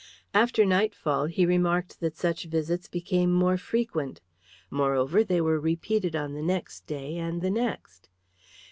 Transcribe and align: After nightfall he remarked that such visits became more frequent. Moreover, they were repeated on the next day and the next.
After 0.33 0.65
nightfall 0.65 1.25
he 1.27 1.45
remarked 1.45 1.99
that 1.99 2.15
such 2.17 2.45
visits 2.45 2.87
became 2.87 3.31
more 3.31 3.55
frequent. 3.55 4.19
Moreover, 4.71 5.23
they 5.23 5.41
were 5.41 5.59
repeated 5.59 6.15
on 6.15 6.33
the 6.33 6.41
next 6.41 6.87
day 6.87 7.17
and 7.17 7.43
the 7.43 7.51
next. 7.51 8.09